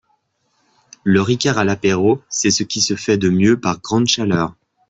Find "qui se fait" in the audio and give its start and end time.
2.63-3.19